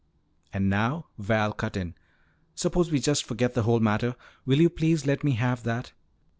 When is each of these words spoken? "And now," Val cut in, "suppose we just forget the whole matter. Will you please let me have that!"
"And 0.51 0.67
now," 0.67 1.05
Val 1.19 1.53
cut 1.53 1.77
in, 1.77 1.93
"suppose 2.55 2.89
we 2.89 2.97
just 2.99 3.23
forget 3.23 3.53
the 3.53 3.61
whole 3.61 3.79
matter. 3.79 4.15
Will 4.47 4.59
you 4.59 4.71
please 4.71 5.05
let 5.05 5.23
me 5.23 5.33
have 5.33 5.61
that!" 5.61 5.91